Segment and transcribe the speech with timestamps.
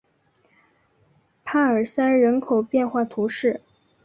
[1.45, 3.61] 帕尔塞人口变化图示